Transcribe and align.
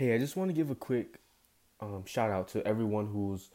Hey, 0.00 0.14
I 0.14 0.18
just 0.18 0.34
want 0.34 0.48
to 0.48 0.54
give 0.54 0.70
a 0.70 0.74
quick 0.74 1.18
um, 1.78 2.04
shout 2.06 2.30
out 2.30 2.48
to 2.52 2.66
everyone 2.66 3.08
who's 3.08 3.50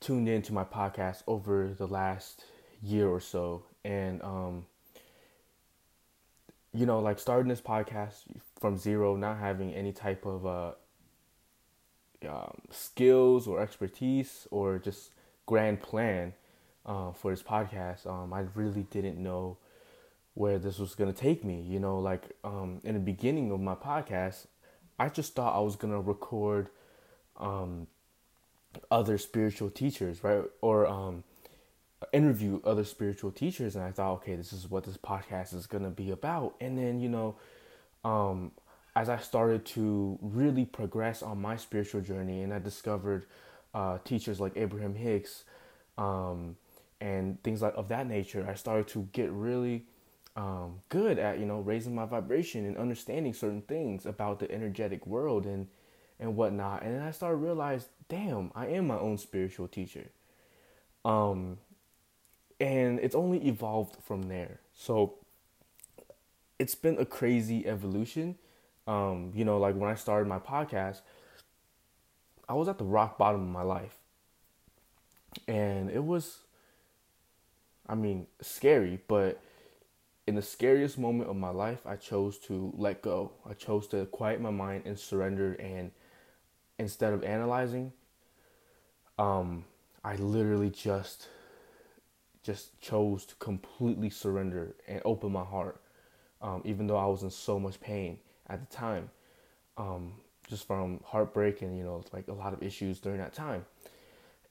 tuned 0.00 0.30
in 0.30 0.40
to 0.40 0.54
my 0.54 0.64
podcast 0.64 1.24
over 1.26 1.74
the 1.76 1.86
last 1.86 2.46
year 2.82 3.06
or 3.06 3.20
so. 3.20 3.64
And, 3.84 4.22
um, 4.22 4.64
you 6.72 6.86
know, 6.86 7.00
like 7.00 7.18
starting 7.18 7.50
this 7.50 7.60
podcast 7.60 8.22
from 8.60 8.78
zero, 8.78 9.14
not 9.14 9.36
having 9.36 9.74
any 9.74 9.92
type 9.92 10.24
of 10.24 10.46
uh, 10.46 10.72
um, 12.26 12.62
skills 12.70 13.46
or 13.46 13.60
expertise 13.60 14.48
or 14.50 14.78
just 14.78 15.10
grand 15.44 15.82
plan 15.82 16.32
uh, 16.86 17.12
for 17.12 17.30
this 17.30 17.42
podcast, 17.42 18.06
um, 18.06 18.32
I 18.32 18.46
really 18.54 18.84
didn't 18.84 19.22
know 19.22 19.58
where 20.32 20.58
this 20.58 20.78
was 20.78 20.94
gonna 20.94 21.12
take 21.12 21.44
me. 21.44 21.60
You 21.60 21.78
know, 21.78 21.98
like 21.98 22.30
um, 22.42 22.80
in 22.84 22.94
the 22.94 23.00
beginning 23.00 23.52
of 23.52 23.60
my 23.60 23.74
podcast, 23.74 24.46
I 25.02 25.08
just 25.08 25.34
thought 25.34 25.56
I 25.56 25.58
was 25.58 25.74
gonna 25.74 26.00
record 26.00 26.68
um, 27.36 27.88
other 28.88 29.18
spiritual 29.18 29.68
teachers, 29.68 30.22
right, 30.22 30.44
or 30.60 30.86
um, 30.86 31.24
interview 32.12 32.60
other 32.62 32.84
spiritual 32.84 33.32
teachers, 33.32 33.74
and 33.74 33.84
I 33.84 33.90
thought, 33.90 34.12
okay, 34.18 34.36
this 34.36 34.52
is 34.52 34.70
what 34.70 34.84
this 34.84 34.96
podcast 34.96 35.54
is 35.54 35.66
gonna 35.66 35.90
be 35.90 36.12
about. 36.12 36.54
And 36.60 36.78
then, 36.78 37.00
you 37.00 37.08
know, 37.08 37.34
um, 38.04 38.52
as 38.94 39.08
I 39.08 39.16
started 39.16 39.64
to 39.74 40.20
really 40.22 40.64
progress 40.64 41.20
on 41.20 41.42
my 41.42 41.56
spiritual 41.56 42.00
journey, 42.00 42.42
and 42.42 42.54
I 42.54 42.60
discovered 42.60 43.26
uh, 43.74 43.98
teachers 44.04 44.38
like 44.38 44.52
Abraham 44.54 44.94
Hicks 44.94 45.42
um, 45.98 46.54
and 47.00 47.42
things 47.42 47.60
like 47.60 47.74
of 47.76 47.88
that 47.88 48.06
nature, 48.06 48.46
I 48.48 48.54
started 48.54 48.86
to 48.88 49.08
get 49.12 49.32
really 49.32 49.84
um, 50.36 50.80
good 50.88 51.18
at 51.18 51.38
you 51.38 51.46
know 51.46 51.60
raising 51.60 51.94
my 51.94 52.06
vibration 52.06 52.66
and 52.66 52.76
understanding 52.76 53.34
certain 53.34 53.62
things 53.62 54.06
about 54.06 54.38
the 54.38 54.50
energetic 54.50 55.06
world 55.06 55.46
and 55.46 55.68
and 56.20 56.36
whatnot. 56.36 56.82
And 56.82 56.94
then 56.94 57.02
I 57.02 57.10
started 57.10 57.38
to 57.38 57.44
realize, 57.44 57.88
damn, 58.08 58.52
I 58.54 58.68
am 58.68 58.86
my 58.86 58.98
own 58.98 59.18
spiritual 59.18 59.68
teacher. 59.68 60.10
Um, 61.04 61.58
and 62.60 63.00
it's 63.00 63.14
only 63.14 63.46
evolved 63.48 63.96
from 64.04 64.24
there. 64.24 64.60
So 64.72 65.14
it's 66.58 66.76
been 66.76 66.98
a 66.98 67.04
crazy 67.04 67.66
evolution. 67.66 68.36
Um, 68.86 69.32
you 69.34 69.44
know, 69.44 69.58
like 69.58 69.74
when 69.74 69.90
I 69.90 69.96
started 69.96 70.28
my 70.28 70.38
podcast, 70.38 71.00
I 72.48 72.54
was 72.54 72.68
at 72.68 72.78
the 72.78 72.84
rock 72.84 73.18
bottom 73.18 73.42
of 73.42 73.48
my 73.48 73.62
life. 73.62 73.96
And 75.48 75.90
it 75.90 76.04
was 76.04 76.38
I 77.88 77.94
mean, 77.94 78.26
scary, 78.40 79.00
but 79.08 79.40
in 80.26 80.34
the 80.34 80.42
scariest 80.42 80.98
moment 80.98 81.28
of 81.30 81.36
my 81.36 81.50
life, 81.50 81.80
I 81.86 81.96
chose 81.96 82.38
to 82.40 82.72
let 82.76 83.02
go. 83.02 83.32
I 83.48 83.54
chose 83.54 83.86
to 83.88 84.06
quiet 84.06 84.40
my 84.40 84.50
mind 84.50 84.84
and 84.86 84.98
surrender. 84.98 85.54
And 85.54 85.90
instead 86.78 87.12
of 87.12 87.24
analyzing, 87.24 87.92
um, 89.18 89.64
I 90.04 90.16
literally 90.16 90.70
just 90.70 91.28
just 92.42 92.78
chose 92.80 93.24
to 93.24 93.36
completely 93.36 94.10
surrender 94.10 94.74
and 94.88 95.00
open 95.04 95.30
my 95.30 95.44
heart, 95.44 95.80
um, 96.40 96.60
even 96.64 96.88
though 96.88 96.96
I 96.96 97.06
was 97.06 97.22
in 97.22 97.30
so 97.30 97.60
much 97.60 97.80
pain 97.80 98.18
at 98.48 98.58
the 98.58 98.76
time, 98.76 99.10
um, 99.76 100.14
just 100.48 100.66
from 100.66 100.98
heartbreak 101.04 101.62
and 101.62 101.78
you 101.78 101.84
know 101.84 102.02
like 102.12 102.26
a 102.26 102.32
lot 102.32 102.52
of 102.52 102.62
issues 102.62 102.98
during 102.98 103.18
that 103.18 103.32
time 103.32 103.64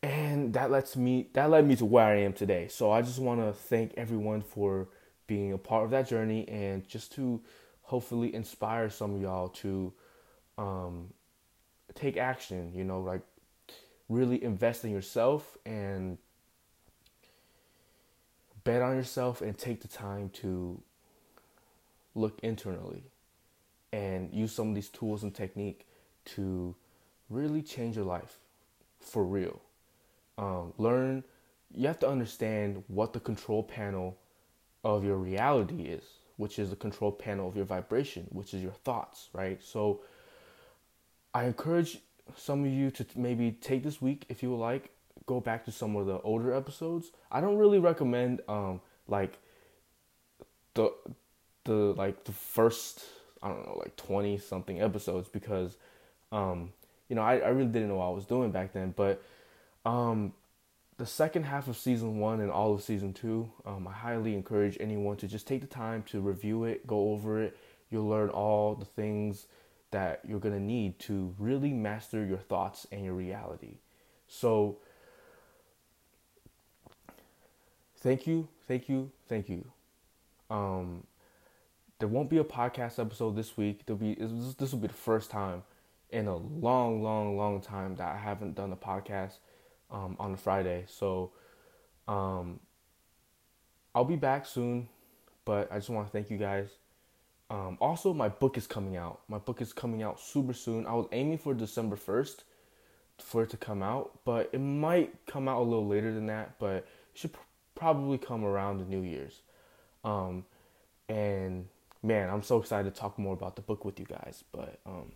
and 0.04 0.54
that 0.54 0.72
lets 0.72 0.96
me 0.96 1.28
that 1.34 1.50
led 1.50 1.68
me 1.68 1.76
to 1.76 1.86
where 1.86 2.06
I 2.06 2.22
am 2.22 2.34
today. 2.34 2.68
So 2.68 2.92
I 2.92 3.02
just 3.02 3.20
want 3.20 3.40
to 3.40 3.54
thank 3.54 3.94
everyone 3.98 4.42
for 4.42 4.88
being 5.32 5.54
a 5.54 5.58
part 5.58 5.86
of 5.86 5.92
that 5.92 6.10
journey 6.10 6.46
and 6.50 6.86
just 6.90 7.14
to 7.14 7.40
hopefully 7.84 8.36
inspire 8.36 8.90
some 8.90 9.16
of 9.16 9.22
y'all 9.22 9.48
to 9.48 9.94
um, 10.58 11.08
take 11.96 12.18
action. 12.18 12.74
You 12.76 12.84
know, 12.84 13.00
like 13.00 13.22
really 14.10 14.44
invest 14.44 14.84
in 14.84 14.92
yourself 14.92 15.58
and 15.66 16.18
bet 18.66 18.82
on 18.82 18.98
yourself 18.98 19.42
and 19.42 19.58
take 19.58 19.80
the 19.80 19.88
time 19.88 20.28
to 20.34 20.82
look 22.14 22.38
internally 22.44 23.04
and 23.94 24.34
use 24.34 24.52
some 24.52 24.68
of 24.68 24.76
these 24.76 24.90
tools 24.90 25.24
and 25.24 25.34
technique 25.34 25.88
to 26.26 26.76
really 27.30 27.62
change 27.62 27.96
your 27.96 28.04
life 28.04 28.38
for 29.00 29.24
real 29.24 29.62
um, 30.38 30.74
learn 30.78 31.24
you 31.74 31.88
have 31.88 32.00
to 32.00 32.08
understand 32.08 32.84
what 32.88 33.14
the 33.14 33.20
control 33.20 33.64
panel 33.64 34.18
of 34.84 35.04
your 35.04 35.18
reality 35.18 35.84
is 35.84 36.04
which 36.38 36.58
is 36.58 36.70
the 36.70 36.76
control 36.76 37.12
panel 37.12 37.48
of 37.48 37.56
your 37.56 37.66
vibration 37.66 38.28
which 38.32 38.54
is 38.54 38.62
your 38.62 38.72
thoughts 38.72 39.30
right? 39.34 39.62
So 39.64 40.02
i 41.34 41.46
encourage 41.46 42.00
some 42.36 42.66
of 42.66 42.72
you 42.72 42.92
to 42.92 43.06
maybe 43.16 43.52
take 43.52 43.84
this 43.84 44.02
week 44.02 44.26
if 44.30 44.44
you 44.44 44.52
would 44.52 44.58
like 44.58 44.90
go 45.26 45.40
back 45.40 45.64
to 45.66 45.72
some 45.72 45.96
of 45.96 46.08
the 46.08 46.20
older 46.22 46.54
episodes. 46.54 47.12
I 47.32 47.42
don't 47.42 47.58
really 47.58 47.80
recommend 47.80 48.42
um 48.48 48.82
like 49.08 49.38
the 50.74 50.92
the 51.66 51.74
like 51.74 52.24
the 52.24 52.32
first 52.32 53.04
i 53.44 53.50
don't 53.50 53.66
know 53.66 53.78
like 53.78 53.96
20 53.98 54.38
something 54.38 54.82
episodes 54.82 55.28
because 55.28 55.78
um 56.32 56.72
you 57.08 57.16
know 57.16 57.22
I, 57.22 57.38
I 57.38 57.50
really 57.50 57.70
didn't 57.70 57.90
know 57.90 57.96
what 57.96 58.06
i 58.06 58.10
was 58.10 58.26
doing 58.26 58.52
back 58.52 58.74
then 58.74 58.94
but 58.96 59.22
um, 59.86 60.34
the 60.98 61.06
second 61.06 61.44
half 61.44 61.68
of 61.68 61.78
season 61.78 62.20
one 62.20 62.40
and 62.40 62.52
all 62.52 62.74
of 62.74 62.84
season 62.84 63.14
two, 63.14 63.52
um, 63.66 63.88
I 63.88 63.92
highly 63.92 64.36
encourage 64.36 64.78
anyone 64.80 65.18
to 65.18 65.28
just 65.28 65.48
take 65.48 65.62
the 65.62 65.68
time 65.68 66.04
to 66.04 66.20
review 66.20 66.64
it, 66.66 66.86
go 66.86 67.12
over 67.12 67.42
it. 67.42 67.58
You'll 67.90 68.08
learn 68.08 68.30
all 68.30 68.76
the 68.76 68.86
things 68.86 69.48
that 69.92 70.22
you're 70.26 70.40
going 70.40 70.56
to 70.56 70.62
need 70.62 71.00
to 71.00 71.34
really 71.38 71.74
master 71.74 72.26
your 72.26 72.38
thoughts 72.38 72.88
and 72.92 73.04
your 73.04 73.14
reality. 73.14 73.78
So, 74.28 74.78
thank 77.98 78.26
you, 78.26 78.48
thank 78.68 78.88
you, 78.88 79.12
thank 79.28 79.50
you. 79.50 79.66
Um, 80.50 81.04
there 82.00 82.08
won't 82.08 82.30
be 82.30 82.38
a 82.38 82.44
podcast 82.44 83.00
episode 83.00 83.36
this 83.36 83.58
week. 83.58 83.86
There'll 83.86 84.00
be 84.00 84.16
this 84.16 84.72
will 84.72 84.80
be 84.80 84.88
the 84.88 84.94
first 84.94 85.30
time 85.30 85.64
in 86.10 86.28
a 86.28 86.36
long, 86.36 87.04
long, 87.04 87.38
long 87.38 87.62
time 87.62 87.96
that 87.96 88.14
I 88.14 88.18
haven't 88.18 88.56
done 88.56 88.72
a 88.72 88.76
podcast 88.76 89.38
um, 89.92 90.16
on 90.20 90.36
Friday. 90.36 90.86
So 90.88 91.32
um, 92.08 92.60
I'll 93.94 94.06
be 94.06 94.16
back 94.16 94.46
soon, 94.46 94.90
but 95.46 95.72
I 95.72 95.78
just 95.78 95.90
want 95.90 96.08
to 96.08 96.12
thank 96.12 96.30
you 96.30 96.38
guys. 96.38 96.70
Um, 97.50 97.78
also, 97.82 98.14
my 98.14 98.30
book 98.30 98.58
is 98.58 98.66
coming 98.66 98.96
out. 98.96 99.22
My 99.28 99.38
book 99.38 99.62
is 99.62 99.74
coming 99.74 100.04
out 100.04 100.20
super 100.20 100.54
soon. 100.54 100.88
I 100.88 100.94
was 100.94 101.08
aiming 101.12 101.38
for 101.38 101.54
December 101.54 101.98
1st 101.98 102.44
for 103.20 103.44
it 103.44 103.50
to 103.52 103.58
come 103.58 103.84
out, 103.84 104.20
but 104.26 104.50
it 104.54 104.60
might 104.60 105.26
come 105.26 105.48
out 105.48 105.60
a 105.60 105.64
little 105.64 105.86
later 105.86 106.14
than 106.14 106.28
that, 106.28 106.58
but 106.60 106.76
it 106.76 106.88
should 107.14 107.34
pr- 107.34 107.40
probably 107.76 108.18
come 108.18 108.44
around 108.44 108.78
the 108.78 108.86
New 108.86 109.02
Year's. 109.02 109.42
Um, 110.04 110.46
and 111.10 111.68
man, 112.02 112.30
I'm 112.30 112.42
so 112.42 112.58
excited 112.58 112.94
to 112.94 113.00
talk 113.00 113.20
more 113.20 113.34
about 113.34 113.56
the 113.56 113.62
book 113.62 113.86
with 113.86 114.00
you 114.00 114.06
guys. 114.06 114.44
But 114.52 114.80
um, 114.86 115.12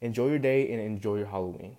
enjoy 0.00 0.28
your 0.28 0.38
day 0.38 0.70
and 0.72 0.80
enjoy 0.80 1.16
your 1.16 1.26
Halloween. 1.26 1.76